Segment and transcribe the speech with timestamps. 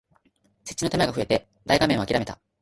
[0.65, 2.39] 設置の手間が増えて大画面をあきらめた